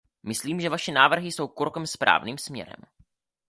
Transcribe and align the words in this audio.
Myslím, 0.23 0.61
že 0.61 0.69
vaše 0.69 0.91
návrhy 0.91 1.31
jsou 1.31 1.47
krokem 1.47 1.87
správným 1.87 2.37
směrem. 2.37 2.79